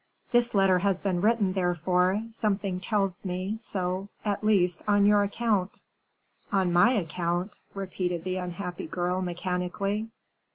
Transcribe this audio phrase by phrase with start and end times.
[0.31, 5.79] "This letter has been written, therefore, something tells me so, at least, on your account."
[6.51, 10.09] "On my account?" repeated the unhappy girl, mechanically.